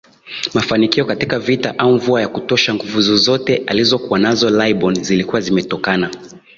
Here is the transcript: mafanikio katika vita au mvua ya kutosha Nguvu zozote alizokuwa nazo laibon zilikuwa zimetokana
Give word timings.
mafanikio 0.53 1.05
katika 1.05 1.39
vita 1.39 1.79
au 1.79 1.93
mvua 1.93 2.21
ya 2.21 2.27
kutosha 2.27 2.73
Nguvu 2.73 3.01
zozote 3.01 3.57
alizokuwa 3.67 4.19
nazo 4.19 4.49
laibon 4.49 5.03
zilikuwa 5.03 5.41
zimetokana 5.41 6.11